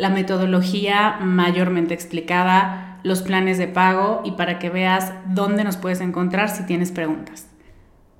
[0.00, 6.00] la metodología mayormente explicada, los planes de pago y para que veas dónde nos puedes
[6.00, 7.46] encontrar si tienes preguntas.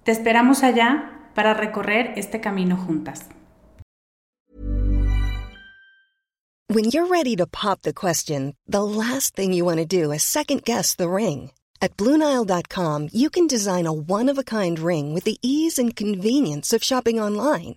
[0.05, 3.31] Te esperamos allá para recorrer este camino juntas.
[6.69, 10.23] When you're ready to pop the question, the last thing you want to do is
[10.23, 11.51] second guess the ring.
[11.81, 17.19] At BlueNile.com, you can design a one-of-a-kind ring with the ease and convenience of shopping
[17.19, 17.77] online.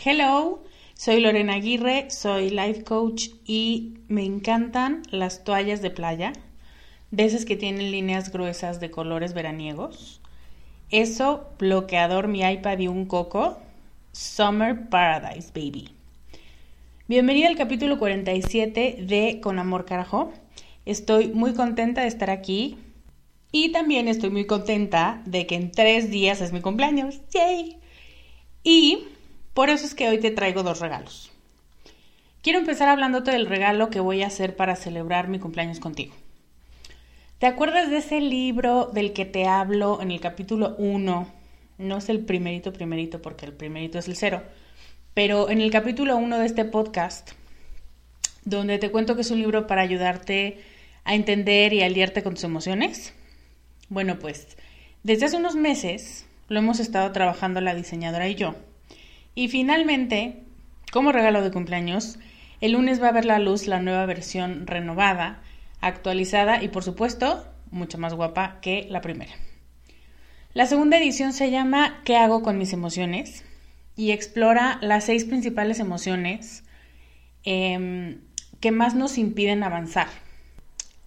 [0.00, 0.62] Hello,
[0.94, 6.32] soy Lorena Aguirre, soy life coach y me encantan las toallas de playa,
[7.10, 10.20] de esas que tienen líneas gruesas de colores veraniegos.
[10.90, 13.58] Eso, bloqueador mi iPad y un coco,
[14.12, 15.88] Summer Paradise Baby.
[17.08, 20.32] Bienvenida al capítulo 47 de Con Amor Carajo.
[20.86, 22.78] Estoy muy contenta de estar aquí
[23.50, 27.20] y también estoy muy contenta de que en tres días es mi cumpleaños.
[27.32, 27.78] ¡Yay!
[28.62, 29.08] Y
[29.58, 31.32] por eso es que hoy te traigo dos regalos.
[32.42, 36.14] Quiero empezar hablándote del regalo que voy a hacer para celebrar mi cumpleaños contigo.
[37.40, 41.34] ¿Te acuerdas de ese libro del que te hablo en el capítulo 1?
[41.78, 44.44] No es el primerito, primerito, porque el primerito es el cero,
[45.12, 47.32] pero en el capítulo 1 de este podcast,
[48.44, 50.62] donde te cuento que es un libro para ayudarte
[51.02, 53.12] a entender y aliarte con tus emociones.
[53.88, 54.56] Bueno, pues
[55.02, 58.54] desde hace unos meses lo hemos estado trabajando la diseñadora y yo
[59.38, 60.42] y finalmente,
[60.90, 62.18] como regalo de cumpleaños,
[62.60, 65.44] el lunes va a ver la luz la nueva versión renovada,
[65.80, 69.30] actualizada y por supuesto mucho más guapa que la primera.
[70.54, 73.44] La segunda edición se llama ¿Qué hago con mis emociones?
[73.94, 76.64] y explora las seis principales emociones
[77.44, 78.18] em,
[78.58, 80.08] que más nos impiden avanzar.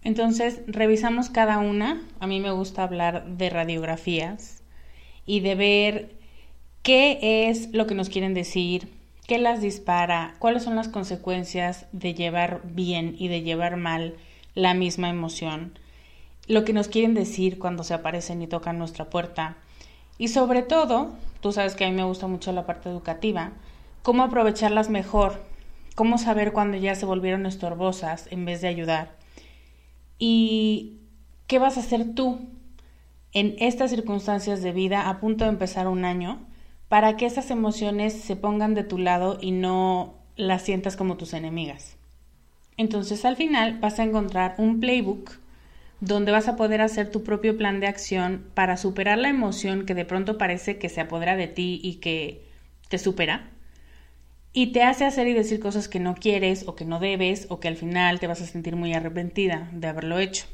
[0.03, 2.01] Entonces, revisamos cada una.
[2.21, 4.63] A mí me gusta hablar de radiografías
[5.25, 6.20] y de ver
[6.83, 8.89] qué es lo que nos quieren decir,
[9.27, 14.15] qué las dispara, cuáles son las consecuencias de llevar bien y de llevar mal
[14.55, 15.77] la misma emoción,
[16.47, 19.57] lo que nos quieren decir cuando se aparecen y tocan nuestra puerta.
[20.17, 23.51] Y sobre todo, tú sabes que a mí me gusta mucho la parte educativa,
[24.01, 25.43] cómo aprovecharlas mejor,
[25.95, 29.15] cómo saber cuando ya se volvieron estorbosas en vez de ayudar.
[30.17, 30.97] Y
[31.47, 32.39] qué vas a hacer tú
[33.33, 36.39] en estas circunstancias de vida a punto de empezar un año
[36.91, 41.33] para que esas emociones se pongan de tu lado y no las sientas como tus
[41.33, 41.95] enemigas.
[42.75, 45.39] Entonces al final vas a encontrar un playbook
[46.01, 49.95] donde vas a poder hacer tu propio plan de acción para superar la emoción que
[49.95, 52.43] de pronto parece que se apodera de ti y que
[52.89, 53.49] te supera
[54.51, 57.61] y te hace hacer y decir cosas que no quieres o que no debes o
[57.61, 60.45] que al final te vas a sentir muy arrepentida de haberlo hecho.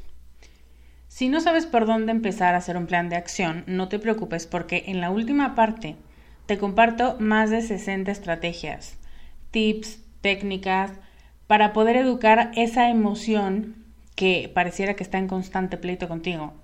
[1.08, 4.46] Si no sabes por dónde empezar a hacer un plan de acción, no te preocupes
[4.46, 5.96] porque en la última parte
[6.48, 8.96] te comparto más de 60 estrategias,
[9.50, 10.92] tips, técnicas
[11.46, 13.76] para poder educar esa emoción
[14.14, 16.54] que pareciera que está en constante pleito contigo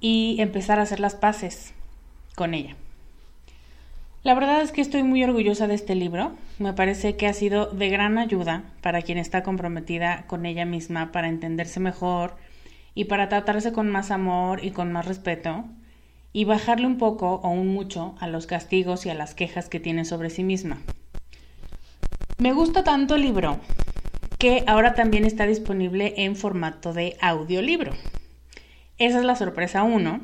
[0.00, 1.74] y empezar a hacer las paces
[2.36, 2.74] con ella.
[4.22, 6.32] La verdad es que estoy muy orgullosa de este libro.
[6.58, 11.12] Me parece que ha sido de gran ayuda para quien está comprometida con ella misma
[11.12, 12.34] para entenderse mejor
[12.94, 15.66] y para tratarse con más amor y con más respeto
[16.32, 19.80] y bajarle un poco o un mucho a los castigos y a las quejas que
[19.80, 20.80] tiene sobre sí misma.
[22.38, 23.60] Me gusta tanto el libro
[24.38, 27.92] que ahora también está disponible en formato de audiolibro.
[28.98, 30.20] Esa es la sorpresa 1,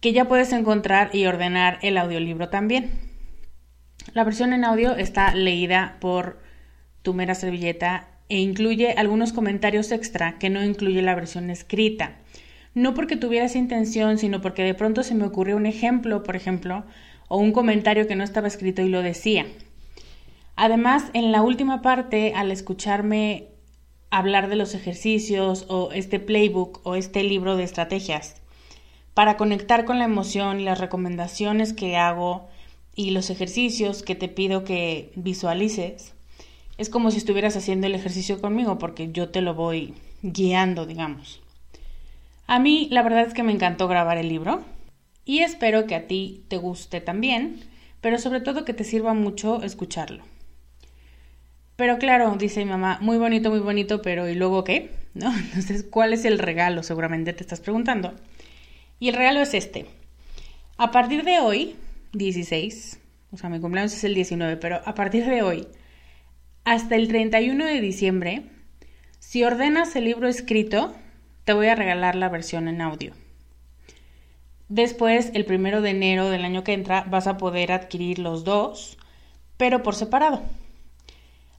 [0.00, 2.90] que ya puedes encontrar y ordenar el audiolibro también.
[4.14, 6.40] La versión en audio está leída por
[7.02, 12.16] tu mera servilleta e incluye algunos comentarios extra que no incluye la versión escrita.
[12.76, 16.36] No porque tuviera esa intención, sino porque de pronto se me ocurrió un ejemplo, por
[16.36, 16.84] ejemplo,
[17.26, 19.46] o un comentario que no estaba escrito y lo decía.
[20.56, 23.46] Además, en la última parte, al escucharme
[24.10, 28.42] hablar de los ejercicios o este playbook o este libro de estrategias,
[29.14, 32.46] para conectar con la emoción y las recomendaciones que hago
[32.94, 36.12] y los ejercicios que te pido que visualices,
[36.76, 41.40] es como si estuvieras haciendo el ejercicio conmigo porque yo te lo voy guiando, digamos.
[42.46, 44.64] A mí la verdad es que me encantó grabar el libro
[45.24, 47.60] y espero que a ti te guste también,
[48.00, 50.22] pero sobre todo que te sirva mucho escucharlo.
[51.74, 54.90] Pero claro, dice mi mamá, muy bonito, muy bonito, pero ¿y luego qué?
[55.14, 55.36] ¿No?
[55.36, 56.82] Entonces, ¿cuál es el regalo?
[56.82, 58.14] Seguramente te estás preguntando.
[58.98, 59.86] Y el regalo es este.
[60.78, 61.76] A partir de hoy,
[62.12, 63.00] 16,
[63.32, 65.66] o sea, mi cumpleaños es el 19, pero a partir de hoy,
[66.64, 68.42] hasta el 31 de diciembre,
[69.18, 70.94] si ordenas el libro escrito,
[71.46, 73.14] te voy a regalar la versión en audio.
[74.68, 78.98] Después, el primero de enero del año que entra, vas a poder adquirir los dos,
[79.56, 80.42] pero por separado.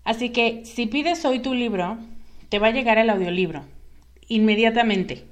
[0.03, 1.97] Así que si pides hoy tu libro,
[2.49, 3.63] te va a llegar el audiolibro
[4.27, 5.23] inmediatamente.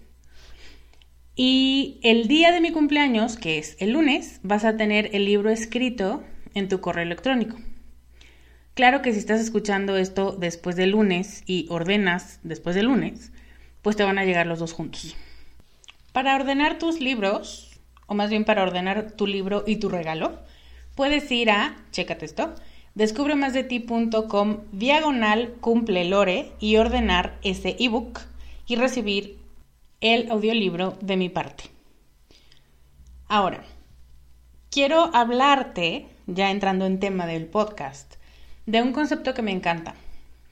[1.36, 5.50] Y el día de mi cumpleaños, que es el lunes, vas a tener el libro
[5.50, 6.24] escrito
[6.54, 7.58] en tu correo electrónico.
[8.74, 13.34] Claro que si estás escuchando esto después del lunes y ordenas después del lunes,
[13.86, 15.16] pues te van a llegar los dos juntos.
[16.12, 20.40] Para ordenar tus libros, o más bien para ordenar tu libro y tu regalo,
[20.96, 22.56] puedes ir a, chécate esto,
[22.96, 28.22] descubremasdeti.com diagonal cumple lore y ordenar ese ebook
[28.66, 29.38] y recibir
[30.02, 31.66] el audiolibro de mi parte.
[33.28, 33.64] Ahora,
[34.72, 38.16] quiero hablarte, ya entrando en tema del podcast,
[38.66, 39.94] de un concepto que me encanta,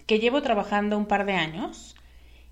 [0.05, 1.92] que llevo trabajando un par de años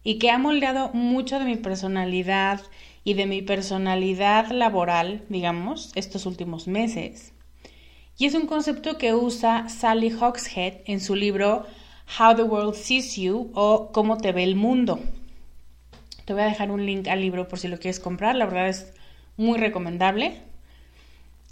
[0.03, 2.61] y que ha moldeado mucho de mi personalidad
[3.03, 7.33] y de mi personalidad laboral, digamos, estos últimos meses.
[8.17, 11.65] Y es un concepto que usa Sally Hawkshead en su libro
[12.19, 14.99] How the World Sees You o Cómo te ve el mundo.
[16.25, 18.69] Te voy a dejar un link al libro por si lo quieres comprar, la verdad
[18.69, 18.93] es
[19.37, 20.41] muy recomendable.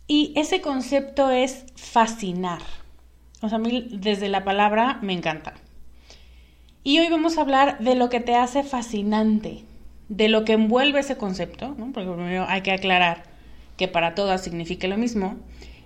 [0.08, 2.62] Y ese concepto es fascinar.
[3.42, 5.54] O sea, a mí desde la palabra me encanta.
[6.90, 9.64] Y hoy vamos a hablar de lo que te hace fascinante,
[10.08, 13.26] de lo que envuelve ese concepto, porque primero hay que aclarar
[13.78, 15.36] que para todas significa lo mismo,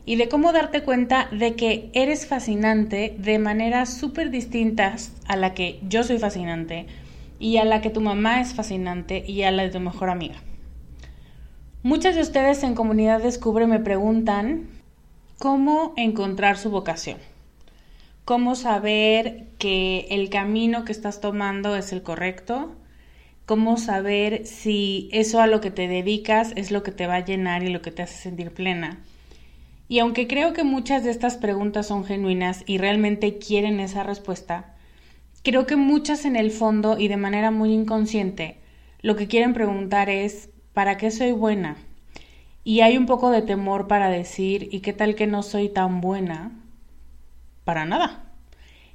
[0.05, 5.53] y de cómo darte cuenta de que eres fascinante de maneras súper distintas a la
[5.53, 6.85] que yo soy fascinante
[7.37, 10.35] y a la que tu mamá es fascinante y a la de tu mejor amiga.
[11.81, 14.69] Muchas de ustedes en Comunidad Descubre me preguntan
[15.37, 17.17] cómo encontrar su vocación
[18.25, 22.75] cómo saber que el camino que estás tomando es el correcto,
[23.45, 27.25] cómo saber si eso a lo que te dedicas es lo que te va a
[27.25, 28.99] llenar y lo que te hace sentir plena.
[29.89, 34.73] Y aunque creo que muchas de estas preguntas son genuinas y realmente quieren esa respuesta,
[35.43, 38.63] creo que muchas en el fondo y de manera muy inconsciente
[39.03, 41.75] lo que quieren preguntar es ¿para qué soy buena?
[42.63, 45.99] Y hay un poco de temor para decir ¿y qué tal que no soy tan
[45.99, 46.62] buena?
[47.63, 48.23] Para nada.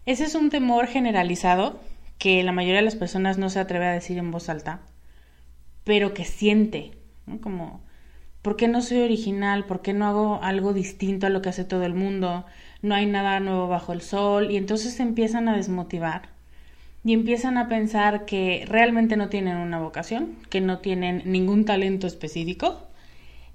[0.06, 1.78] Ese es un temor generalizado
[2.18, 4.80] que la mayoría de las personas no se atreve a decir en voz alta,
[5.84, 6.92] pero que siente,
[7.40, 7.80] como,
[8.42, 9.64] ¿por qué no soy original?
[9.64, 12.44] ¿Por qué no hago algo distinto a lo que hace todo el mundo?
[12.82, 16.30] No hay nada nuevo bajo el sol y entonces se empiezan a desmotivar
[17.04, 22.06] y empiezan a pensar que realmente no tienen una vocación, que no tienen ningún talento
[22.06, 22.82] específico.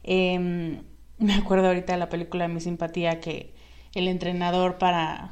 [0.04, 0.80] Em,
[1.20, 3.53] me acuerdo ahorita de la película de mi simpatía que
[3.94, 5.32] el entrenador para,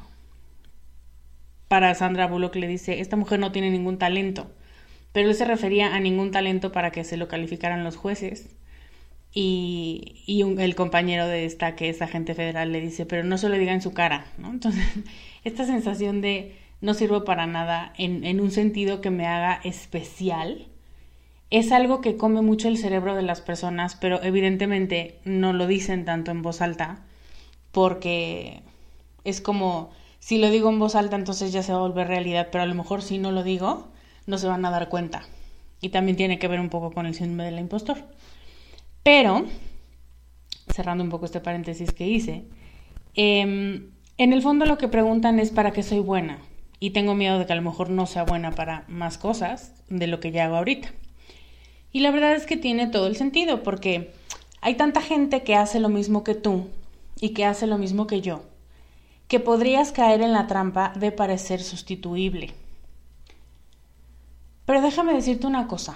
[1.68, 4.50] para Sandra Bullock le dice, esta mujer no tiene ningún talento,
[5.12, 8.56] pero él se refería a ningún talento para que se lo calificaran los jueces.
[9.34, 13.48] Y, y el compañero de esta, que es agente federal, le dice, pero no se
[13.48, 14.50] lo diga en su cara, ¿no?
[14.50, 14.84] Entonces,
[15.44, 20.66] esta sensación de no sirvo para nada en, en un sentido que me haga especial,
[21.50, 26.04] es algo que come mucho el cerebro de las personas, pero evidentemente no lo dicen
[26.04, 27.04] tanto en voz alta,
[27.72, 28.62] porque
[29.24, 32.48] es como, si lo digo en voz alta, entonces ya se va a volver realidad,
[32.52, 33.88] pero a lo mejor si no lo digo,
[34.26, 35.22] no se van a dar cuenta.
[35.80, 37.98] Y también tiene que ver un poco con el síndrome del impostor.
[39.02, 39.46] Pero,
[40.72, 42.44] cerrando un poco este paréntesis que hice,
[43.14, 46.38] em, en el fondo lo que preguntan es para qué soy buena.
[46.78, 50.06] Y tengo miedo de que a lo mejor no sea buena para más cosas de
[50.06, 50.92] lo que ya hago ahorita.
[51.92, 54.12] Y la verdad es que tiene todo el sentido, porque
[54.60, 56.68] hay tanta gente que hace lo mismo que tú
[57.22, 58.42] y que hace lo mismo que yo,
[59.28, 62.52] que podrías caer en la trampa de parecer sustituible.
[64.66, 65.94] Pero déjame decirte una cosa,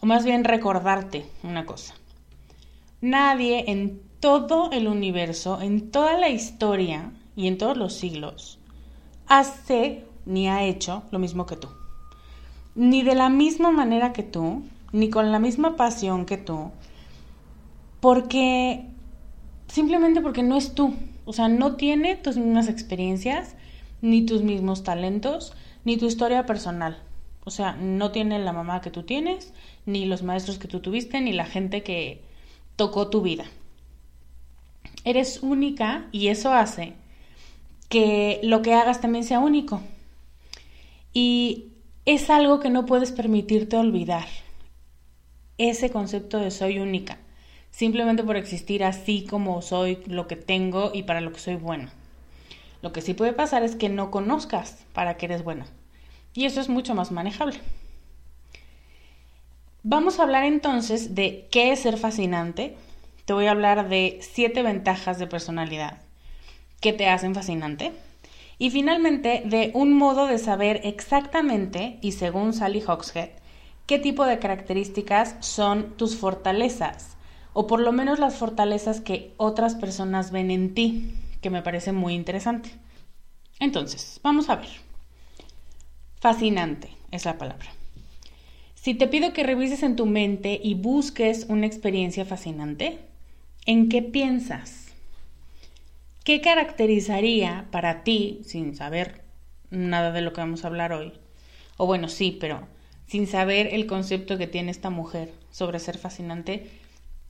[0.00, 1.94] o más bien recordarte una cosa.
[3.00, 8.58] Nadie en todo el universo, en toda la historia y en todos los siglos,
[9.28, 11.68] hace ni ha hecho lo mismo que tú.
[12.74, 16.72] Ni de la misma manera que tú, ni con la misma pasión que tú,
[18.00, 18.91] porque
[19.72, 20.94] simplemente porque no es tú.
[21.24, 23.54] O sea, no tiene tus mismas experiencias,
[24.02, 27.02] ni tus mismos talentos, ni tu historia personal.
[27.44, 29.54] O sea, no tiene la mamá que tú tienes,
[29.86, 32.20] ni los maestros que tú tuviste, ni la gente que
[32.76, 33.44] tocó tu vida.
[35.04, 36.92] Eres única y eso hace
[37.88, 39.80] que lo que hagas también sea único.
[41.14, 41.68] Y
[42.04, 44.26] es algo que no puedes permitirte olvidar.
[45.56, 47.21] Ese concepto de soy única.
[47.72, 51.92] Simplemente por existir así como soy, lo que tengo y para lo que soy buena.
[52.82, 55.66] Lo que sí puede pasar es que no conozcas para qué eres buena.
[56.34, 57.58] Y eso es mucho más manejable.
[59.82, 62.76] Vamos a hablar entonces de qué es ser fascinante.
[63.24, 66.02] Te voy a hablar de siete ventajas de personalidad
[66.80, 67.92] que te hacen fascinante.
[68.58, 73.30] Y finalmente de un modo de saber exactamente, y según Sally Hawkshead,
[73.86, 77.16] qué tipo de características son tus fortalezas,
[77.52, 81.92] o por lo menos las fortalezas que otras personas ven en ti, que me parece
[81.92, 82.70] muy interesante.
[83.60, 84.68] Entonces, vamos a ver.
[86.20, 87.66] Fascinante es la palabra.
[88.74, 92.98] Si te pido que revises en tu mente y busques una experiencia fascinante,
[93.66, 94.88] ¿en qué piensas?
[96.24, 99.22] ¿Qué caracterizaría para ti, sin saber
[99.70, 101.12] nada de lo que vamos a hablar hoy?
[101.76, 102.66] O bueno, sí, pero
[103.06, 106.70] sin saber el concepto que tiene esta mujer sobre ser fascinante,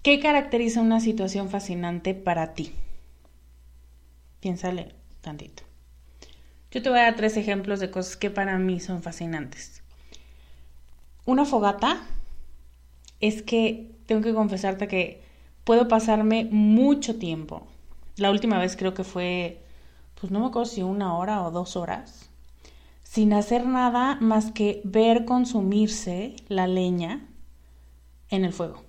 [0.03, 2.73] ¿qué caracteriza una situación fascinante para ti?
[4.41, 5.63] Piénsale tantito.
[6.73, 9.83] Yo te voy a dar tres ejemplos de cosas que para mí son fascinantes.
[11.25, 12.01] Una fogata
[13.21, 15.23] es que tengo que confesarte que
[15.65, 17.67] puedo pasarme mucho tiempo.
[18.17, 19.63] La última vez creo que fue,
[20.21, 22.29] pues no me acuerdo si una hora o dos horas,
[23.05, 27.29] sin hacer nada más que ver consumirse la leña
[28.31, 28.83] en el fuego.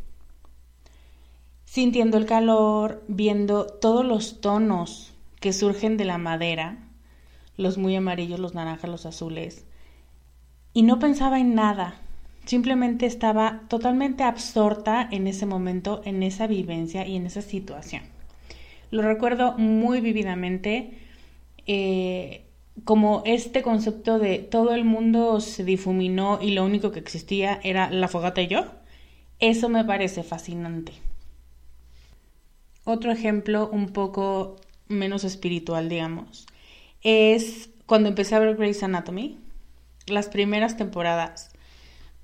[1.74, 6.78] Sintiendo el calor, viendo todos los tonos que surgen de la madera
[7.58, 9.66] los muy amarillos, los naranjas, los azules.
[10.76, 11.96] Y no pensaba en nada,
[12.46, 18.04] simplemente estaba totalmente absorta en ese momento, en esa vivencia y en esa situación.
[18.92, 21.00] Lo recuerdo muy vividamente
[21.66, 22.46] eh,
[22.84, 27.90] como este concepto de todo el mundo se difuminó y lo único que existía era
[27.90, 28.66] la fogata y yo.
[29.40, 30.94] Eso me parece fascinante.
[32.86, 36.46] Otro ejemplo un poco menos espiritual, digamos,
[37.02, 39.40] es cuando empecé a ver Grey's Anatomy,
[40.08, 41.52] las primeras temporadas,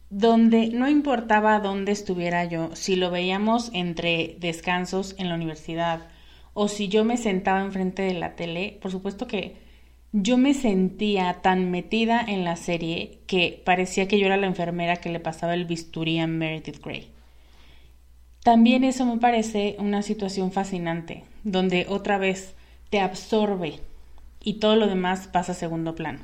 [0.09, 6.07] donde no importaba dónde estuviera yo, si lo veíamos entre descansos en la universidad
[6.53, 9.57] o si yo me sentaba enfrente de la tele, por supuesto que
[10.11, 14.97] yo me sentía tan metida en la serie que parecía que yo era la enfermera
[14.97, 17.18] que le pasaba el bisturí a Meredith Grey.
[18.43, 22.55] También eso me parece una situación fascinante, donde otra vez
[22.89, 23.79] te absorbe
[24.41, 26.19] y todo lo demás pasa a segundo plano.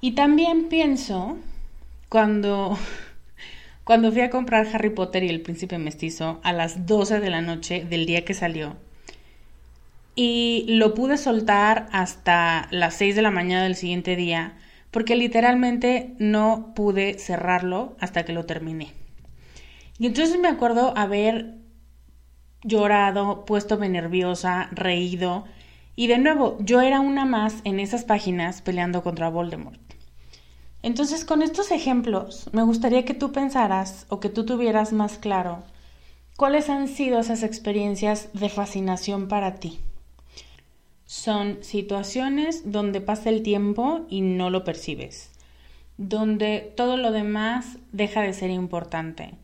[0.00, 1.36] Y también pienso
[2.08, 2.78] cuando,
[3.84, 7.42] cuando fui a comprar Harry Potter y el príncipe mestizo a las 12 de la
[7.42, 8.76] noche del día que salió.
[10.14, 14.56] Y lo pude soltar hasta las 6 de la mañana del siguiente día
[14.90, 18.92] porque literalmente no pude cerrarlo hasta que lo terminé.
[19.98, 21.56] Y entonces me acuerdo haber
[22.62, 25.44] llorado, puesto nerviosa, reído
[25.98, 29.80] y de nuevo, yo era una más en esas páginas peleando contra Voldemort.
[30.80, 35.64] Entonces, con estos ejemplos, me gustaría que tú pensaras o que tú tuvieras más claro
[36.36, 39.80] cuáles han sido esas experiencias de fascinación para ti.
[41.04, 45.32] Son situaciones donde pasa el tiempo y no lo percibes,
[45.96, 49.34] donde todo lo demás deja de ser importante,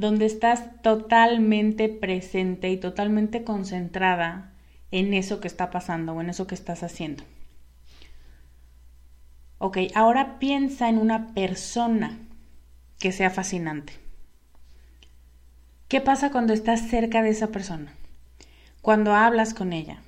[0.00, 4.50] donde estás totalmente presente y totalmente concentrada
[4.90, 7.22] en eso que está pasando o en eso que estás haciendo.
[9.58, 12.18] Ok, ahora piensa en una persona
[12.98, 13.92] que sea fascinante.
[15.86, 17.92] ¿Qué pasa cuando estás cerca de esa persona?
[18.80, 19.98] Cuando hablas con ella,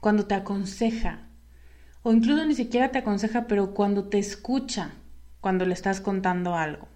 [0.00, 1.26] cuando te aconseja,
[2.04, 4.92] o incluso ni siquiera te aconseja, pero cuando te escucha,
[5.40, 6.86] cuando le estás contando algo.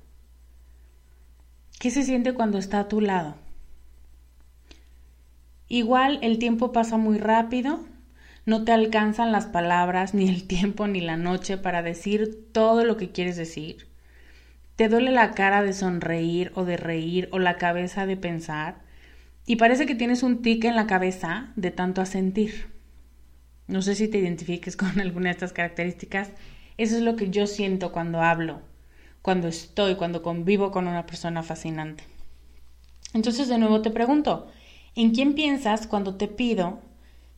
[1.81, 3.35] ¿Qué se siente cuando está a tu lado?
[5.67, 7.81] Igual el tiempo pasa muy rápido
[8.47, 12.97] no te alcanzan las palabras, ni el tiempo, ni la noche para decir todo lo
[12.97, 13.87] que quieres decir.
[14.77, 18.81] Te duele la cara de sonreír o de reír o la cabeza de pensar.
[19.47, 22.71] Y parece que tienes un tic en la cabeza de tanto asentir.
[23.67, 26.31] No sé si te identifiques con alguna de estas características.
[26.79, 28.63] Eso es lo que yo siento cuando hablo,
[29.23, 32.05] cuando estoy, cuando convivo con una persona fascinante.
[33.13, 34.49] Entonces de nuevo te pregunto,
[34.95, 36.79] ¿en quién piensas cuando te pido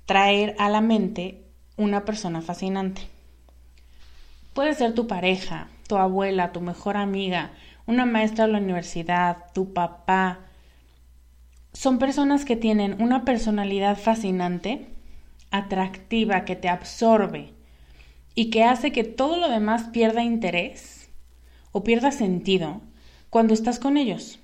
[0.06, 1.42] traer a la mente
[1.76, 3.02] una persona fascinante.
[4.52, 7.52] Puede ser tu pareja, tu abuela, tu mejor amiga,
[7.86, 10.40] una maestra de la universidad, tu papá.
[11.72, 14.86] Son personas que tienen una personalidad fascinante,
[15.50, 17.52] atractiva, que te absorbe
[18.34, 21.01] y que hace que todo lo demás pierda interés
[21.73, 22.81] o pierda sentido
[23.31, 24.38] cuando estás con ellos.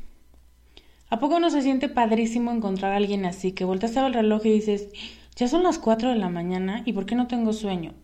[1.10, 4.50] ¿A poco no se siente padrísimo encontrar a alguien así que volteas al reloj y
[4.50, 4.88] dices,
[5.36, 7.94] ya son las 4 de la mañana y ¿por qué no tengo sueño?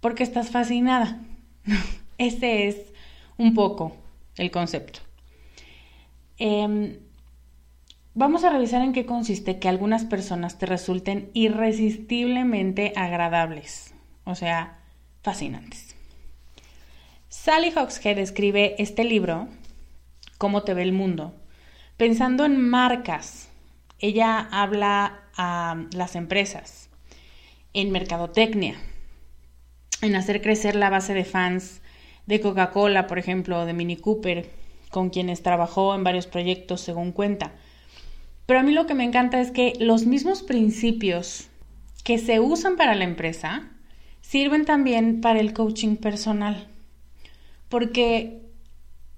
[0.00, 1.20] Porque estás fascinada.
[2.18, 2.76] Ese es
[3.38, 3.96] un poco
[4.36, 5.00] el concepto.
[6.38, 6.98] Em,
[8.14, 14.80] vamos a revisar en qué consiste que algunas personas te resulten irresistiblemente agradables, o sea,
[15.22, 15.93] fascinantes.
[17.36, 19.48] Sally Hawkshead escribe este libro,
[20.38, 21.34] Cómo te ve el mundo,
[21.98, 23.50] pensando en marcas.
[23.98, 26.88] Ella habla a las empresas,
[27.74, 28.76] en mercadotecnia,
[30.00, 31.82] en hacer crecer la base de fans
[32.24, 34.48] de Coca-Cola, por ejemplo, de Mini Cooper,
[34.90, 37.52] con quienes trabajó en varios proyectos según cuenta.
[38.46, 41.48] Pero a mí lo que me encanta es que los mismos principios
[42.04, 43.68] que se usan para la empresa
[44.22, 46.68] sirven también para el coaching personal.
[47.68, 48.42] Porque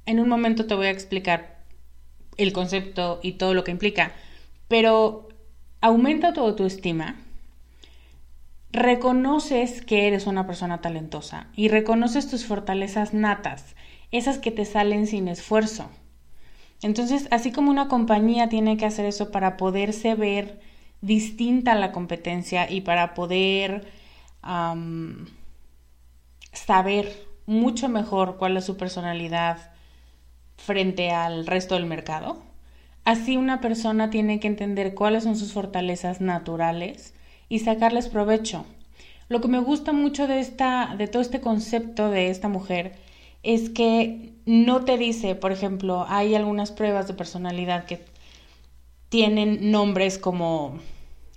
[0.07, 1.65] en un momento te voy a explicar
[2.37, 4.13] el concepto y todo lo que implica,
[4.69, 5.29] pero
[5.81, 7.17] aumenta tu autoestima,
[8.73, 13.75] reconoces que eres una persona talentosa y reconoces tus fortalezas natas,
[14.11, 15.91] esas que te salen sin esfuerzo.
[16.83, 20.61] Entonces, así como una compañía tiene que hacer eso para poderse ver
[21.01, 23.91] distinta a la competencia y para poder
[26.53, 29.73] saber mucho mejor cuál es su personalidad
[30.57, 32.43] frente al resto del mercado,
[33.07, 37.15] Así una persona tiene que entender cuáles son sus fortalezas naturales
[37.49, 38.67] y sacarles provecho.
[39.29, 42.97] Lo que me gusta mucho de esta de todo este concepto de esta mujer
[43.45, 48.05] es que no te dice, por ejemplo, hay algunas pruebas de personalidad que
[49.09, 50.81] tienen nombres como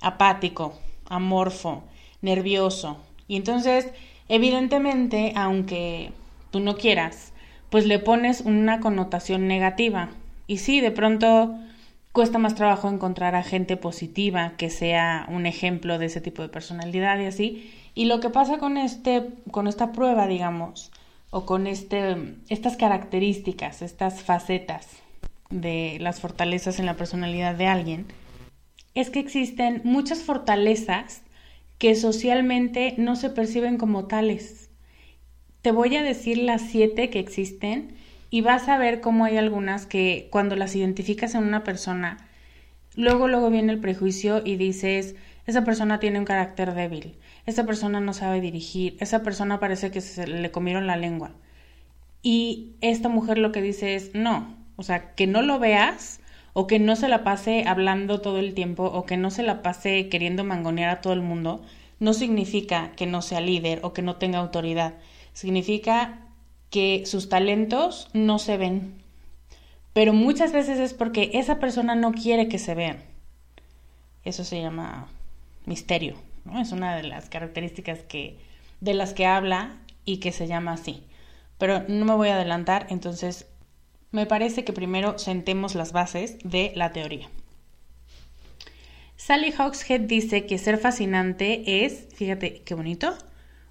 [0.02, 0.74] apático,
[1.08, 1.84] amorfo,
[2.22, 2.98] nervioso.
[3.28, 3.86] Y entonces,
[4.30, 6.12] evidentemente, aunque
[6.52, 7.34] tú no quieras,
[7.70, 10.10] pues le pones una connotación negativa.
[10.48, 11.56] Y sí, de pronto
[12.12, 16.50] cuesta más trabajo encontrar a gente positiva que sea un ejemplo de ese tipo de
[16.50, 17.74] personalidad y así.
[17.94, 20.92] Y lo que pasa con este, con esta prueba, digamos,
[21.32, 24.88] o con este, estas características, estas facetas
[25.50, 28.06] de las fortalezas en la personalidad de alguien,
[28.96, 31.22] es que existen muchas fortalezas
[31.80, 34.70] que socialmente no se perciben como tales.
[35.62, 37.96] Te voy a decir las siete que existen
[38.30, 42.18] y vas a ver cómo hay algunas que cuando las identificas en una persona,
[42.96, 45.16] luego luego viene el prejuicio y dices,
[45.48, 47.16] esa persona tiene un carácter débil,
[47.46, 51.32] esa persona no sabe dirigir, esa persona parece que se le comieron la lengua.
[52.22, 56.20] Y esta mujer lo que dice es, no, o sea, que no lo veas
[56.60, 59.62] o que no se la pase hablando todo el tiempo o que no se la
[59.62, 61.64] pase queriendo mangonear a todo el mundo,
[62.00, 64.96] no significa que no sea líder o que no tenga autoridad.
[65.32, 66.20] Significa
[66.70, 69.02] que sus talentos no se ven.
[69.94, 72.98] Pero muchas veces es porque esa persona no quiere que se vean.
[74.26, 75.08] Eso se llama
[75.66, 76.60] misterio, ¿no?
[76.60, 78.00] Es una de las características
[78.82, 81.06] de las que habla y que se llama así.
[81.58, 83.48] pero no me voy a adelantar, entonces
[84.12, 87.30] me parece que primero sentemos las bases de la teoría.
[89.16, 93.18] Sally Hawkshead dice que ser fascinante es, fíjate qué bonito,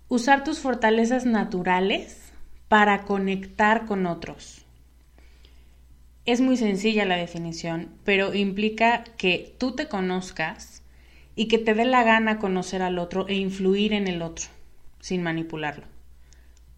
[0.09, 2.33] usar tus fortalezas naturales
[2.68, 4.64] para conectar con otros.
[6.27, 10.83] Es muy sencilla la definición, pero implica que tú te conozcas
[11.35, 14.46] y que te dé la gana conocer al otro e influir en el otro,
[15.01, 15.87] sin manipularlo.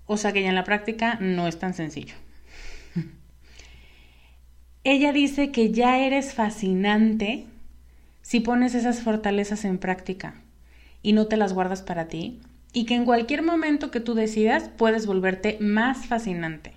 [0.07, 2.14] O sea que ya en la práctica no es tan sencillo.
[4.83, 7.47] Ella dice que ya eres fascinante
[8.23, 10.40] si pones esas fortalezas en práctica
[11.03, 12.40] y no te las guardas para ti,
[12.73, 16.75] y que en cualquier momento que tú decidas puedes volverte más fascinante.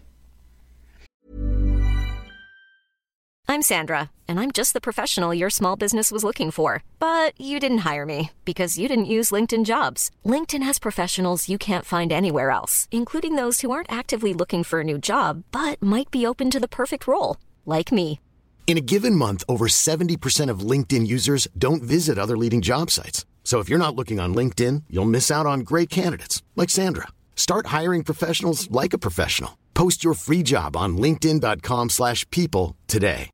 [3.47, 6.81] I'm Sandra, and I'm just the professional your small business was looking for.
[6.97, 10.09] But you didn't hire me because you didn't use LinkedIn jobs.
[10.25, 14.79] LinkedIn has professionals you can't find anywhere else, including those who aren't actively looking for
[14.79, 18.19] a new job but might be open to the perfect role, like me.
[18.65, 23.23] In a given month, over 70% of LinkedIn users don't visit other leading job sites.
[23.43, 27.09] So if you're not looking on LinkedIn, you'll miss out on great candidates like Sandra.
[27.35, 29.59] Start hiring professionals like a professional.
[29.75, 33.29] Post your free job on linkedin.com/people today.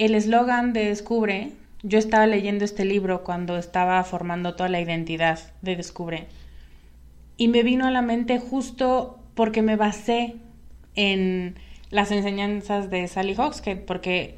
[0.00, 5.52] El eslogan de Descubre, yo estaba leyendo este libro cuando estaba formando toda la identidad
[5.60, 6.26] de Descubre
[7.36, 10.36] y me vino a la mente justo porque me basé
[10.96, 11.54] en
[11.88, 14.36] las enseñanzas de Sally Hawkshead, porque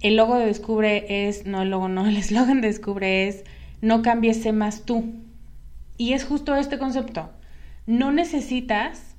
[0.00, 3.42] el logo de Descubre es, no el logo, no, el eslogan de Descubre es,
[3.80, 5.14] no cambies, más tú.
[5.98, 7.28] Y es justo este concepto.
[7.86, 9.16] No necesitas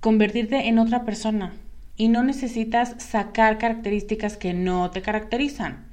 [0.00, 1.52] convertirte en otra persona
[1.96, 5.86] y no necesitas sacar características que no te caracterizan.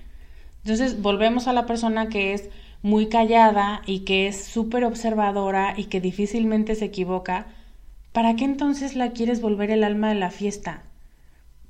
[0.64, 2.50] Entonces volvemos a la persona que es
[2.82, 7.46] muy callada y que es súper observadora y que difícilmente se equivoca
[8.12, 10.84] ¿Para qué entonces la quieres volver el alma de la fiesta?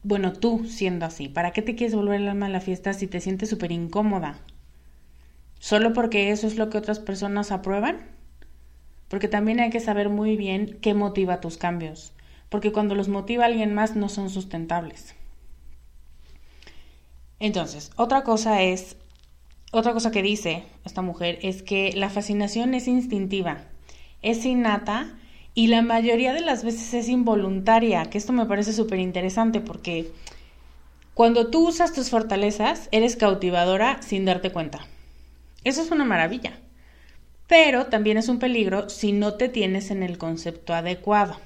[0.02, 3.06] Bueno, tú siendo así, ¿para qué te quieres volver el alma de la fiesta si
[3.06, 4.40] te sientes súper incómoda?
[5.60, 8.00] ¿Solo porque eso es lo que otras personas aprueban?
[9.08, 12.14] Porque también hay que saber muy bien qué motiva tus cambios,
[12.50, 15.14] porque cuando los motiva alguien más no son sustentables.
[17.40, 18.98] Entonces, otra cosa es,
[19.72, 23.66] otra cosa que dice esta mujer es que la fascinación es instintiva,
[24.24, 25.16] es innata
[25.54, 30.12] y la mayoría de las veces es involuntaria, que esto me parece súper interesante porque
[31.14, 34.88] cuando tú usas tus fortalezas, eres cautivadora sin darte cuenta.
[35.64, 36.54] Eso es una maravilla.
[37.48, 41.38] Pero también es un peligro si no te tienes en el concepto adecuado.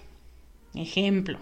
[0.76, 1.40] Ejemplo,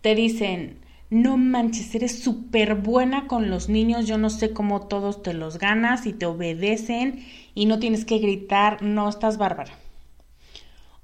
[0.00, 0.78] te dicen,
[1.10, 5.58] no manches, eres súper buena con los niños, yo no sé cómo todos te los
[5.58, 9.79] ganas y te obedecen y no tienes que gritar, no, estás bárbara.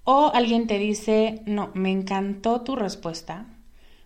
[0.08, 3.46] O alguien te dice, no, me encantó tu respuesta,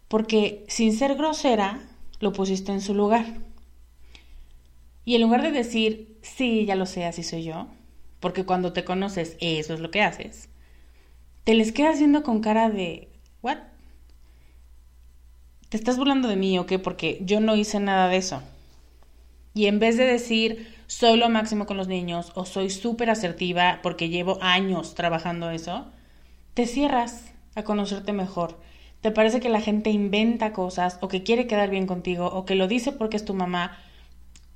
[0.09, 1.83] porque sin ser grosera,
[2.21, 3.27] lo pusiste en su lugar.
[5.05, 7.67] Y en lugar de decir, sí, ya lo sé, así soy yo,
[8.19, 10.49] porque cuando te conoces eso es lo que haces,
[11.45, 13.11] te les quedas viendo con cara de,
[13.43, 13.59] ¿what?
[15.69, 16.79] ¿Te estás burlando de mí o qué?
[16.79, 18.41] Porque yo no hice nada de eso.
[19.53, 23.79] Y en vez de decir, soy lo máximo con los niños o soy súper asertiva
[23.81, 25.87] porque llevo años trabajando eso,
[26.55, 28.59] te cierras a conocerte mejor.
[29.01, 32.57] Te parece que la gente inventa cosas o que quiere quedar bien contigo o que
[32.57, 33.79] lo dice porque es tu mamá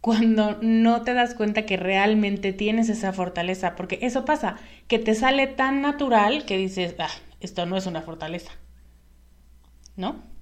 [0.00, 4.56] cuando no te das cuenta que realmente tienes esa fortaleza, porque eso pasa,
[4.88, 8.50] que te sale tan natural que dices, ah, esto no es una fortaleza.
[9.94, 10.33] ¿No?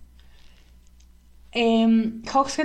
[1.54, 2.22] Eh,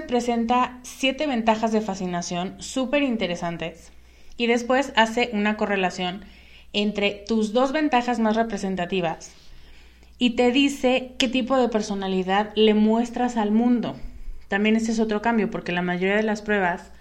[0.07, 3.91] presenta siete ventajas de fascinación súper interesantes
[4.37, 6.23] y después hace una correlación
[6.71, 9.33] entre tus dos ventajas más representativas
[10.17, 13.97] y te dice qué tipo de personalidad le muestras al mundo.
[14.47, 16.93] También ese es otro cambio porque la mayoría de las pruebas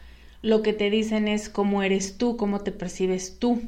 [0.43, 3.63] lo que te dicen es cómo eres tú, cómo te percibes tú.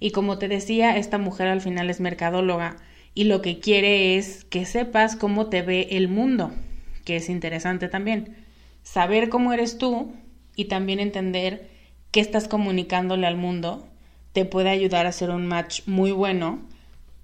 [0.00, 2.76] Y como te decía, esta mujer al final es mercadóloga
[3.14, 6.52] y lo que quiere es que sepas cómo te ve el mundo
[7.08, 8.36] que es interesante también.
[8.82, 10.12] Saber cómo eres tú
[10.56, 11.70] y también entender
[12.10, 13.88] qué estás comunicándole al mundo
[14.34, 16.60] te puede ayudar a hacer un match muy bueno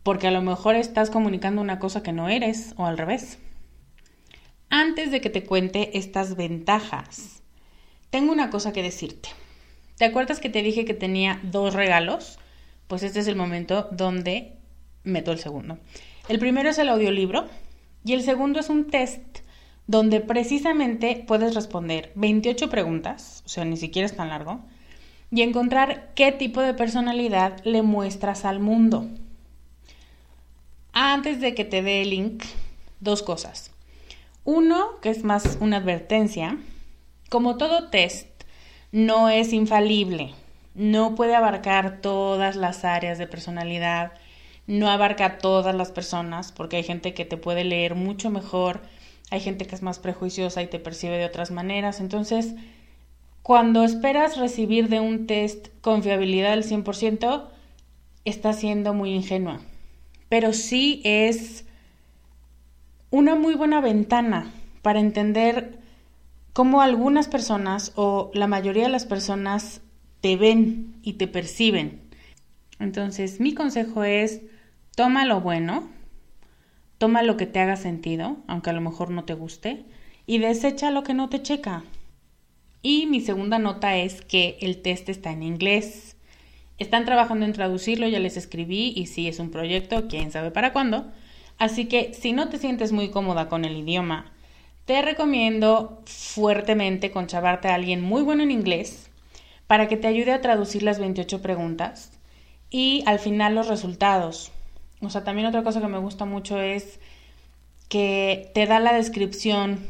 [0.02, 3.38] porque a lo mejor estás comunicando una cosa que no eres o al revés.
[4.70, 7.42] Antes de que te cuente estas ventajas,
[8.08, 9.28] tengo una cosa que decirte.
[9.98, 12.38] ¿Te acuerdas que te dije que tenía dos regalos?
[12.88, 14.56] Pues este es el momento donde
[15.02, 15.76] meto el segundo.
[16.30, 17.48] El primero es el audiolibro
[18.02, 19.44] y el segundo es un test
[19.86, 24.60] donde precisamente puedes responder 28 preguntas, o sea, ni siquiera es tan largo,
[25.30, 29.08] y encontrar qué tipo de personalidad le muestras al mundo.
[30.92, 32.44] Antes de que te dé el link,
[33.00, 33.72] dos cosas.
[34.44, 36.58] Uno, que es más una advertencia,
[37.30, 38.28] como todo test,
[38.92, 40.34] no es infalible,
[40.74, 44.12] no puede abarcar todas las áreas de personalidad,
[44.66, 48.82] no abarca a todas las personas, porque hay gente que te puede leer mucho mejor,
[49.34, 51.98] hay gente que es más prejuiciosa y te percibe de otras maneras.
[51.98, 52.54] Entonces,
[53.42, 57.48] cuando esperas recibir de un test confiabilidad del 100%,
[58.24, 59.60] estás siendo muy ingenua.
[60.28, 61.64] Pero sí es
[63.10, 65.80] una muy buena ventana para entender
[66.52, 69.80] cómo algunas personas o la mayoría de las personas
[70.20, 72.02] te ven y te perciben.
[72.78, 74.42] Entonces, mi consejo es,
[74.94, 75.88] toma lo bueno,
[77.04, 79.84] toma lo que te haga sentido, aunque a lo mejor no te guste,
[80.24, 81.84] y desecha lo que no te checa.
[82.80, 86.16] Y mi segunda nota es que el test está en inglés.
[86.78, 90.72] Están trabajando en traducirlo, ya les escribí y si es un proyecto, quién sabe para
[90.72, 91.12] cuándo.
[91.58, 94.32] Así que si no te sientes muy cómoda con el idioma,
[94.86, 99.10] te recomiendo fuertemente conchavarte a alguien muy bueno en inglés
[99.66, 102.12] para que te ayude a traducir las 28 preguntas
[102.70, 104.53] y al final los resultados.
[105.04, 106.98] O sea, también otra cosa que me gusta mucho es
[107.88, 109.80] que te da la descripción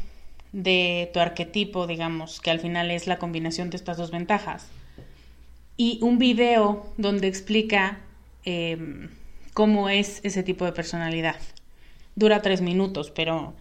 [0.51, 4.67] de tu arquetipo, digamos, que al final es la combinación de estas dos ventajas.
[5.77, 7.99] Y un video donde explica
[8.45, 9.09] em,
[9.53, 11.35] cómo es ese tipo de personalidad.
[12.15, 13.53] Dura tres minutos, pero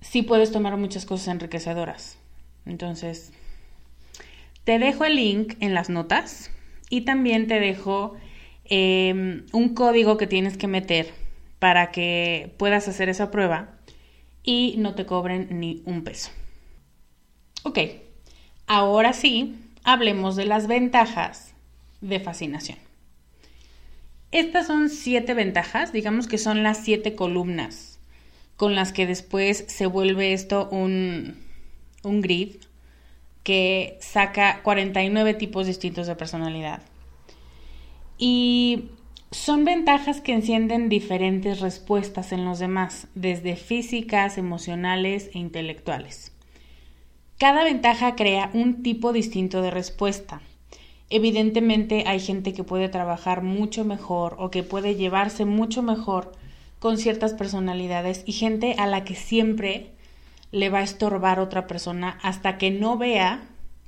[0.00, 2.18] sí puedes tomar muchas cosas enriquecedoras.
[2.66, 3.32] Entonces,
[4.62, 6.50] te dejo el link en las notas
[6.90, 8.16] y también te dejo
[8.68, 11.12] em, un código que tienes que meter
[11.58, 13.70] para que puedas hacer esa prueba
[14.42, 16.30] y no te cobren ni un peso.
[17.64, 17.78] Ok,
[18.66, 21.54] ahora sí, hablemos de las ventajas
[22.00, 22.78] de fascinación.
[24.30, 27.98] Estas son siete ventajas, digamos que son las siete columnas
[28.58, 31.36] con las que después se vuelve esto un,
[32.02, 32.56] un grid
[33.44, 36.82] que saca 49 tipos distintos de personalidad.
[38.18, 38.90] Y
[39.30, 46.32] son ventajas que encienden diferentes respuestas en los demás, desde físicas, emocionales e intelectuales.
[47.38, 50.40] Cada ventaja crea un tipo distinto de respuesta.
[51.08, 56.32] Evidentemente hay gente que puede trabajar mucho mejor o que puede llevarse mucho mejor
[56.80, 59.92] con ciertas personalidades y gente a la que siempre
[60.50, 63.42] le va a estorbar otra persona hasta que no vea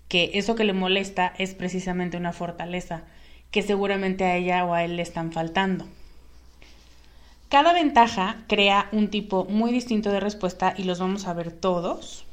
[0.09, 3.05] que eso que le molesta es precisamente una fortaleza
[3.51, 5.87] que seguramente a ella o a él le están faltando.
[7.49, 12.25] Cada ventaja crea un tipo muy distinto de respuesta y los vamos a ver todos.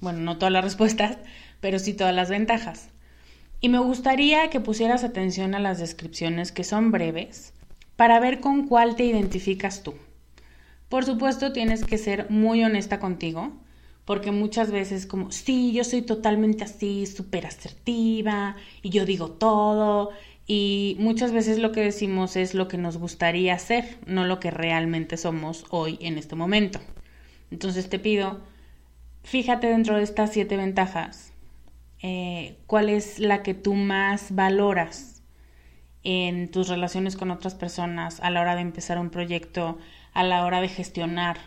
[0.00, 1.16] Bueno, no todas las respuestas,
[1.60, 2.90] pero sí todas las ventajas.
[3.60, 7.54] Y me gustaría que pusieras atención a las descripciones que son breves
[7.96, 9.94] para ver con cuál te identificas tú.
[10.90, 13.52] Por supuesto, tienes que ser muy honesta contigo
[14.04, 20.10] porque muchas veces como, sí, yo soy totalmente así, súper asertiva, y yo digo todo,
[20.46, 24.52] y muchas veces lo que decimos es lo que nos gustaría hacer, no lo que
[24.52, 26.78] realmente somos hoy en este momento.
[27.50, 28.40] Entonces te pido,
[29.24, 31.32] fíjate dentro de estas siete ventajas,
[32.02, 35.22] eh, cuál es la que tú más valoras
[36.04, 39.78] en tus relaciones con otras personas a la hora de empezar un proyecto,
[40.12, 41.38] a la hora de gestionar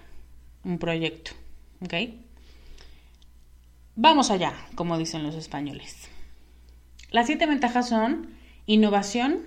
[0.65, 1.31] un proyecto.
[1.81, 1.93] ¿Ok?
[3.95, 6.09] Vamos allá, como dicen los españoles.
[7.11, 8.38] Las siete ventajas son
[8.69, 9.39] innovación,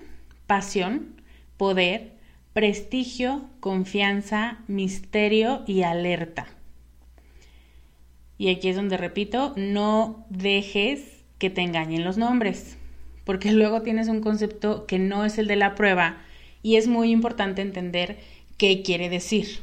[0.47, 1.15] pasión,
[1.55, 2.11] poder,
[2.51, 6.47] prestigio, confianza, misterio y alerta.
[8.37, 12.75] Y aquí es donde repito, no dejes que te engañen los nombres,
[13.23, 16.17] porque luego tienes un concepto que no es el de la prueba
[16.61, 18.19] y es muy importante entender
[18.57, 19.61] qué quiere decir.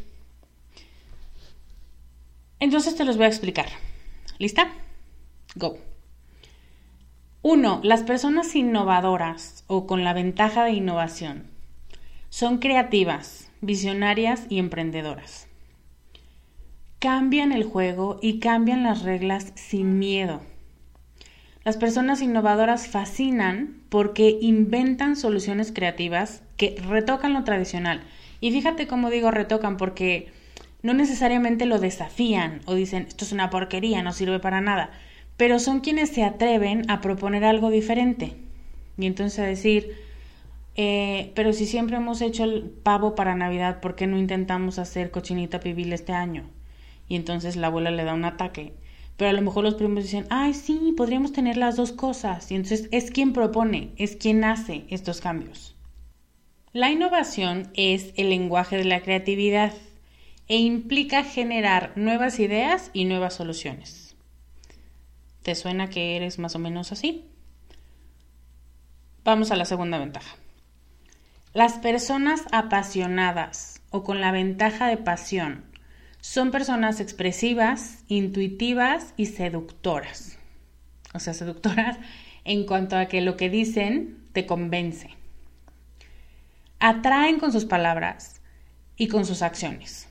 [2.61, 3.69] Entonces te los voy a explicar.
[4.39, 4.73] ¿Lista?
[5.55, 5.90] Go.
[7.43, 7.81] 1.
[7.83, 11.45] Las personas innovadoras o con la ventaja de innovación
[12.29, 15.49] son creativas, visionarias y emprendedoras.
[16.99, 20.43] Cambian el juego y cambian las reglas sin miedo.
[21.65, 28.03] Las personas innovadoras fascinan porque inventan soluciones creativas que retocan lo tradicional.
[28.43, 30.31] Y fíjate cómo digo retocan porque
[30.83, 34.91] no necesariamente lo desafían o dicen esto es una porquería, no sirve para nada,
[35.41, 38.37] pero son quienes se atreven a proponer algo diferente.
[38.99, 39.97] Y entonces a decir,
[40.77, 45.11] eh, pero si siempre hemos hecho el pavo para Navidad, ¿por qué no intentamos hacer
[45.11, 46.45] cochinita pibil este año?
[47.09, 48.75] Y entonces la abuela le da un ataque.
[49.17, 52.53] Pero a lo mejor los primos dicen, ay, sí, podríamos tener las dos cosas.
[52.53, 55.75] Y entonces es quien propone, es quien hace estos cambios.
[56.75, 59.73] La innovación es el lenguaje de la creatividad
[60.49, 64.00] e implica generar nuevas ideas y nuevas soluciones.
[65.43, 67.27] ¿Te suena que eres más o menos así?
[69.25, 70.37] Vamos a la segunda ventaja.
[71.55, 75.65] Las personas apasionadas o con la ventaja de pasión
[76.21, 80.39] son personas expresivas, intuitivas y seductoras.
[81.15, 81.99] O sea, seductoras
[82.45, 85.11] en cuanto a que lo que dicen te convence.
[86.79, 88.43] Atraen con sus palabras
[88.97, 90.10] y con sus acciones.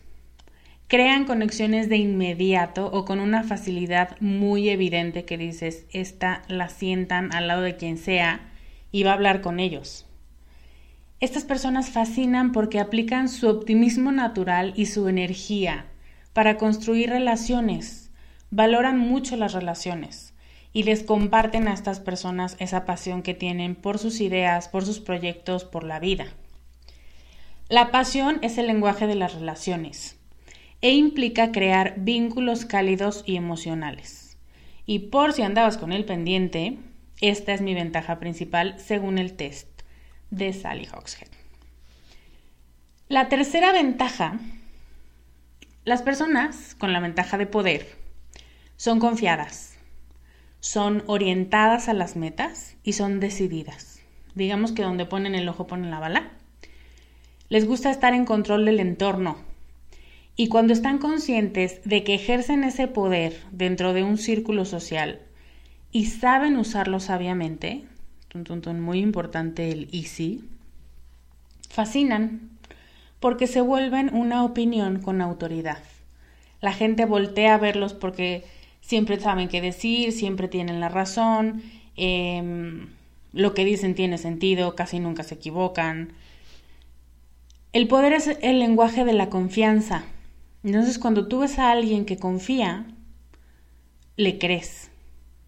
[0.90, 7.32] Crean conexiones de inmediato o con una facilidad muy evidente que dices, esta la sientan
[7.32, 8.50] al lado de quien sea
[8.92, 10.08] y va a hablar con ellos.
[11.20, 15.86] Estas personas fascinan porque aplican su optimismo natural y su energía
[16.34, 18.10] para construir relaciones.
[18.50, 20.34] Valoran mucho las relaciones
[20.74, 25.00] y les comparten a estas personas esa pasión que tienen por sus ideas, por sus
[25.00, 26.26] proyectos, por la vida.
[27.68, 30.19] La pasión es el lenguaje de las relaciones
[30.82, 34.38] e implica crear vínculos cálidos y emocionales.
[34.86, 36.78] Y por si andabas con el pendiente,
[37.22, 39.68] esta es mi ventaja principal según el test
[40.32, 41.28] de Sally Hoxhead.
[43.08, 44.40] La tercera ventaja,
[45.84, 47.88] las personas con la ventaja de poder
[48.78, 49.78] son confiadas,
[50.60, 54.02] son orientadas a las metas y son decididas.
[54.36, 56.32] Digamos que donde ponen el ojo ponen la bala.
[57.50, 59.49] Les gusta estar en control del entorno.
[60.40, 65.20] Y cuando están conscientes de que ejercen ese poder dentro de un círculo social
[65.92, 67.84] y saben usarlo sabiamente,
[68.80, 70.46] muy importante el easy,
[71.70, 72.52] fascinan
[73.20, 75.84] porque se vuelven una opinión con autoridad.
[76.62, 78.46] La gente voltea a verlos porque
[78.80, 81.64] siempre saben qué decir, siempre tienen la razón,
[81.98, 82.88] em,
[83.34, 86.14] lo que dicen tiene sentido, casi nunca se equivocan.
[87.74, 90.06] El poder es el lenguaje de la confianza.
[90.64, 92.86] Entonces, cuando tú ves a alguien que confía,
[94.18, 94.92] le crees.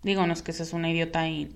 [0.04, 1.52] Digo, no es que seas una idiota y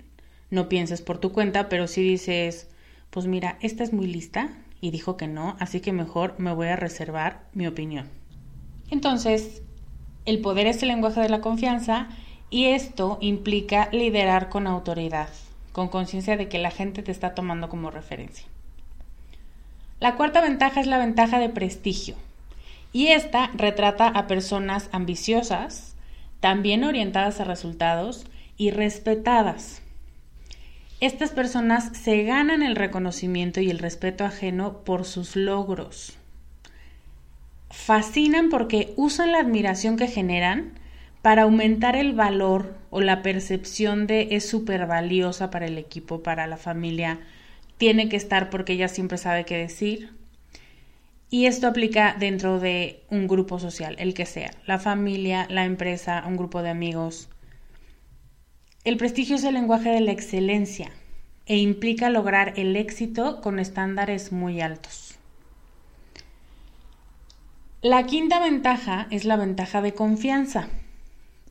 [0.50, 2.68] no pienses por tu cuenta, pero si dices,
[3.10, 6.68] pues mira, esta es muy lista y dijo que no, así que mejor me voy
[6.68, 8.08] a reservar mi opinión.
[8.90, 9.62] Entonces,
[10.26, 12.08] el poder es el lenguaje de la confianza
[12.50, 15.28] y esto implica liderar con autoridad,
[15.72, 18.46] con conciencia de que la gente te está tomando como referencia.
[19.98, 22.16] La cuarta ventaja es la ventaja de prestigio.
[22.96, 25.96] Y esta retrata a personas ambiciosas,
[26.40, 28.24] también orientadas a resultados
[28.56, 29.82] y respetadas.
[31.00, 36.16] Estas personas se ganan el reconocimiento y el respeto ajeno por sus logros
[37.68, 40.72] fascinan porque usan la admiración que generan
[41.20, 46.46] para aumentar el valor o la percepción de es súper valiosa para el equipo, para
[46.46, 47.20] la familia,
[47.76, 50.10] tiene que estar porque ella siempre sabe qué decir.
[51.28, 56.22] Y esto aplica dentro de un grupo social, el que sea, la familia, la empresa,
[56.26, 57.28] un grupo de amigos.
[58.84, 60.92] El prestigio es el lenguaje de la excelencia
[61.46, 65.18] e implica lograr el éxito con estándares muy altos.
[67.82, 70.68] La quinta ventaja es la ventaja de confianza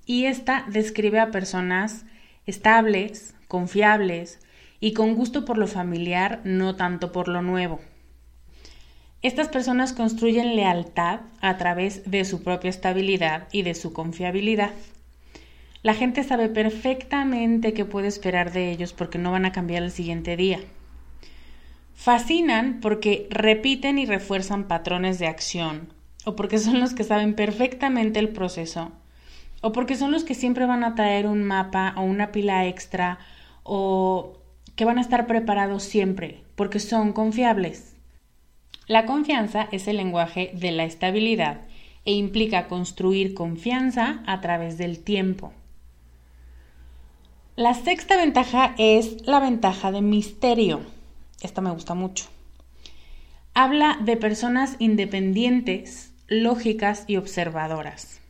[0.06, 2.06] y esta describe a personas
[2.46, 4.40] estables, confiables
[4.80, 7.80] y con gusto por lo familiar, no tanto por lo nuevo.
[9.26, 14.70] Estas personas construyen lealtad a través de su propia estabilidad y de su confiabilidad.
[15.82, 19.90] La gente sabe perfectamente qué puede esperar de ellos porque no van a cambiar el
[19.90, 20.60] siguiente día.
[21.96, 25.92] Fascinan porque repiten y refuerzan patrones de acción
[26.24, 28.92] o porque son los que saben perfectamente el proceso,
[29.62, 33.18] o porque son los que siempre van a traer un mapa o una pila extra,
[33.64, 34.38] o
[34.76, 37.95] que van a estar preparados siempre, porque son confiables.
[38.88, 41.62] La confianza es el lenguaje de la estabilidad
[42.06, 45.54] e implica construir confianza a través del tiempo.
[47.56, 50.82] La sexta ventaja es la ventaja de misterio.
[51.42, 52.26] Esta me gusta mucho.
[53.56, 58.22] Habla de personas independientes lógicas y observadoras.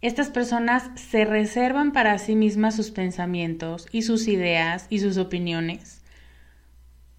[0.00, 6.01] Estas personas se reservan para sí mismas sus pensamientos y sus ideas y sus opiniones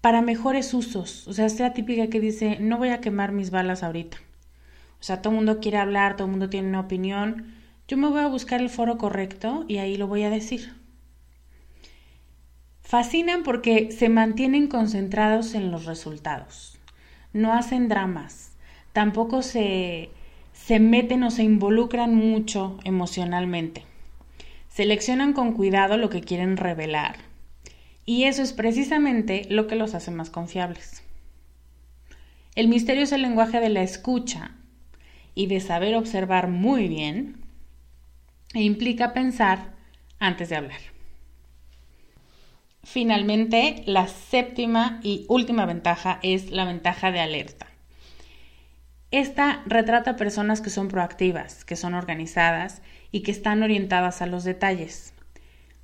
[0.04, 1.26] para mejores usos.
[1.28, 4.18] O sea, sea típica que dice, no voy a quemar mis balas ahorita.
[5.00, 7.54] O sea, todo el mundo quiere hablar, todo el mundo tiene una opinión.
[7.88, 10.74] Yo me voy a buscar el foro correcto y ahí lo voy a decir.
[12.82, 16.78] Fascinan porque se mantienen concentrados en los resultados.
[17.32, 18.52] No hacen dramas,
[18.92, 20.10] tampoco se,
[20.52, 23.86] se meten o se involucran mucho emocionalmente.
[24.68, 27.16] Seleccionan con cuidado lo que quieren revelar.
[28.06, 31.02] Y eso es precisamente lo que los hace más confiables.
[32.54, 34.52] El misterio es el lenguaje de la escucha
[35.34, 37.44] y de saber observar muy bien
[38.52, 39.72] e implica pensar
[40.20, 40.80] antes de hablar.
[42.84, 47.66] Finalmente, la séptima y última ventaja es la ventaja de alerta.
[49.10, 54.44] Esta retrata personas que son proactivas, que son organizadas y que están orientadas a los
[54.44, 55.13] detalles.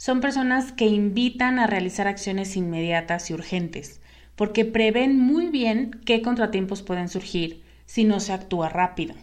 [0.00, 4.00] Son personas que invitan a realizar acciones inmediatas y urgentes,
[4.34, 9.14] porque prevén muy bien qué contratiempos pueden surgir si no se actúa rápido.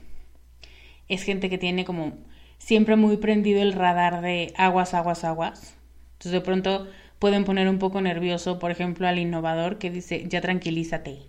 [1.07, 2.13] Es gente que tiene como
[2.59, 5.75] siempre muy prendido el radar de aguas, aguas, aguas.
[6.11, 10.41] Entonces de pronto pueden poner un poco nervioso, por ejemplo, al innovador que dice, ya
[10.41, 11.21] tranquilízate.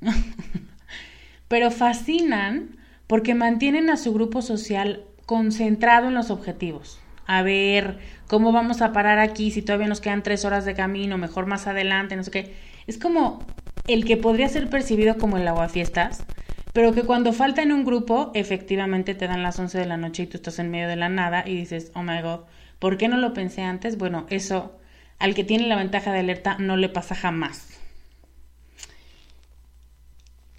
[1.48, 7.03] Pero fascinan porque mantienen a su grupo social concentrado en los objetivos.
[7.26, 7.98] A ver,
[8.28, 11.18] ¿cómo vamos a parar aquí si todavía nos quedan tres horas de camino?
[11.18, 12.54] Mejor más adelante, no sé qué.
[12.86, 13.44] Es como
[13.86, 16.24] el que podría ser percibido como el aguafiestas,
[16.72, 20.24] pero que cuando falta en un grupo, efectivamente te dan las 11 de la noche
[20.24, 22.40] y tú estás en medio de la nada y dices, oh my god,
[22.78, 23.96] ¿por qué no lo pensé antes?
[23.96, 24.78] Bueno, eso
[25.18, 27.68] al que tiene la ventaja de alerta no le pasa jamás.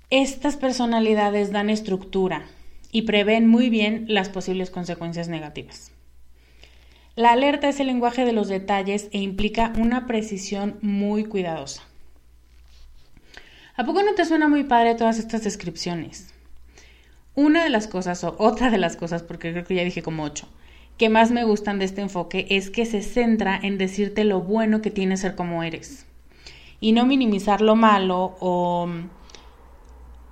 [0.10, 2.46] Estas personalidades dan estructura
[2.92, 5.95] y prevén muy bien las posibles consecuencias negativas.
[7.16, 11.84] La alerta es el lenguaje de los detalles e implica una precisión muy cuidadosa.
[13.78, 16.34] ¿A poco no te suena muy padre todas estas descripciones?
[17.34, 20.24] Una de las cosas, o otra de las cosas, porque creo que ya dije como
[20.24, 20.48] ocho,
[20.98, 24.82] que más me gustan de este enfoque es que se centra en decirte lo bueno
[24.82, 26.06] que tiene ser como eres
[26.80, 28.88] y no minimizar lo malo o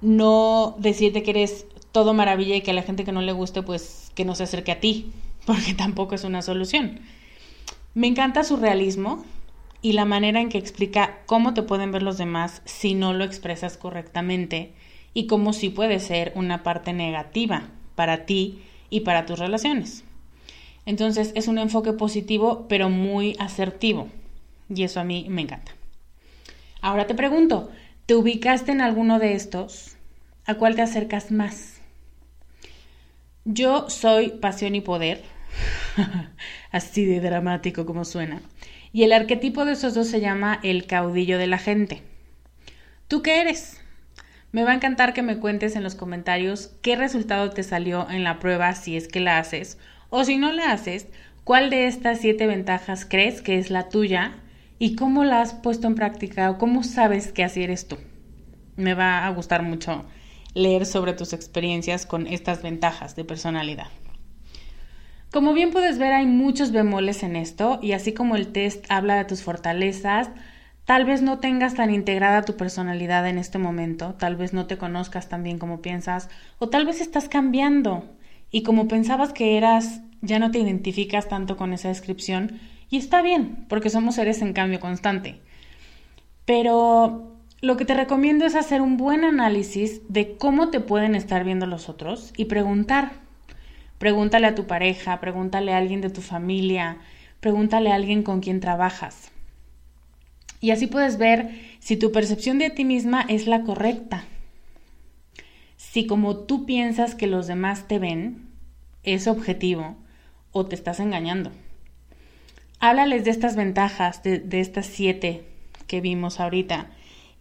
[0.01, 3.61] no decirte que eres todo maravilla y que a la gente que no le guste
[3.63, 5.11] pues que no se acerque a ti,
[5.45, 6.99] porque tampoco es una solución.
[7.93, 9.23] Me encanta su realismo
[9.81, 13.23] y la manera en que explica cómo te pueden ver los demás si no lo
[13.23, 14.73] expresas correctamente
[15.13, 20.03] y cómo sí puede ser una parte negativa para ti y para tus relaciones.
[20.85, 24.07] Entonces es un enfoque positivo pero muy asertivo
[24.73, 25.73] y eso a mí me encanta.
[26.81, 27.69] Ahora te pregunto,
[28.05, 29.97] ¿te ubicaste en alguno de estos?
[30.45, 31.81] ¿A cuál te acercas más?
[33.45, 35.23] Yo soy pasión y poder,
[36.71, 38.41] así de dramático como suena,
[38.91, 42.03] y el arquetipo de esos dos se llama el caudillo de la gente.
[43.07, 43.81] ¿Tú qué eres?
[44.51, 48.23] Me va a encantar que me cuentes en los comentarios qué resultado te salió en
[48.23, 49.79] la prueba si es que la haces
[50.09, 51.07] o si no la haces,
[51.43, 54.35] ¿cuál de estas siete ventajas crees que es la tuya
[54.77, 57.97] y cómo la has puesto en práctica o cómo sabes que así eres tú?
[58.75, 60.05] Me va a gustar mucho
[60.53, 63.87] leer sobre tus experiencias con estas ventajas de personalidad.
[65.33, 69.15] Como bien puedes ver, hay muchos bemoles en esto y así como el test habla
[69.15, 70.29] de tus fortalezas,
[70.85, 74.77] tal vez no tengas tan integrada tu personalidad en este momento, tal vez no te
[74.77, 76.29] conozcas tan bien como piensas
[76.59, 78.05] o tal vez estás cambiando
[78.51, 82.59] y como pensabas que eras, ya no te identificas tanto con esa descripción
[82.91, 85.41] y está bien, porque somos seres en cambio constante.
[86.45, 91.43] Pero lo que te recomiendo es hacer un buen análisis de cómo te pueden estar
[91.43, 93.22] viendo los otros y preguntar.
[94.03, 96.97] Pregúntale a tu pareja, pregúntale a alguien de tu familia,
[97.39, 99.31] pregúntale a alguien con quien trabajas.
[100.59, 104.25] Y así puedes ver si tu percepción de ti misma es la correcta
[105.93, 108.47] si como tú piensas que los demás te ven,
[109.03, 109.95] es objetivo
[110.51, 111.51] o te estás engañando.
[112.79, 115.43] Háblales de estas ventajas, de, estas siete
[115.85, 116.89] que vimos ahorita,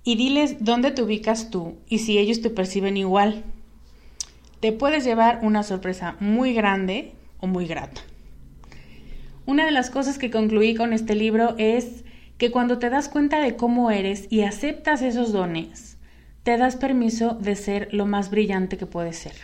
[0.04, 3.42] y diles dónde te ubicas tú y si ellos te perciben igual.
[4.62, 8.00] Te puedes llevar una sorpresa muy grande o muy grata.
[9.44, 12.04] Una de las cosas que concluí con este libro es
[12.38, 15.98] que cuando te das cuenta de cómo eres y aceptas esos dones,
[16.44, 19.34] te das permiso de ser lo más brillante que puedes ser.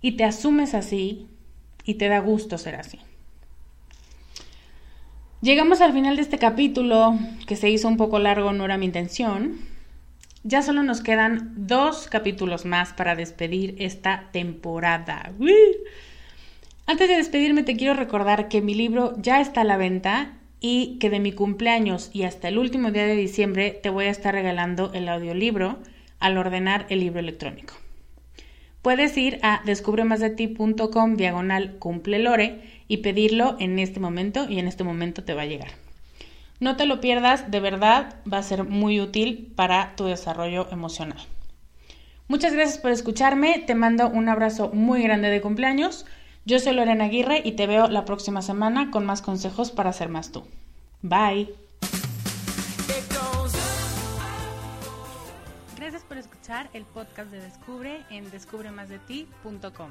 [0.00, 1.26] Y te asumes así
[1.84, 2.98] y te da gusto ser así.
[5.42, 8.86] Llegamos al final de este capítulo, que se hizo un poco largo, no era mi
[8.86, 9.75] intención.
[10.48, 15.32] Ya solo nos quedan dos capítulos más para despedir esta temporada.
[16.86, 20.98] Antes de despedirme te quiero recordar que mi libro ya está a la venta y
[21.00, 24.34] que de mi cumpleaños y hasta el último día de diciembre te voy a estar
[24.34, 25.80] regalando el audiolibro
[26.20, 27.74] al ordenar el libro electrónico.
[28.82, 35.24] Puedes ir a descubremasdeti.com diagonal cumplelore y pedirlo en este momento y en este momento
[35.24, 35.85] te va a llegar.
[36.58, 41.18] No te lo pierdas, de verdad va a ser muy útil para tu desarrollo emocional.
[42.28, 46.06] Muchas gracias por escucharme, te mando un abrazo muy grande de cumpleaños.
[46.44, 50.08] Yo soy Lorena Aguirre y te veo la próxima semana con más consejos para ser
[50.08, 50.44] más tú.
[51.02, 51.54] Bye.
[55.76, 56.68] Gracias por escuchar.
[56.72, 59.90] el podcast de Descubre en descubremasdeti.com.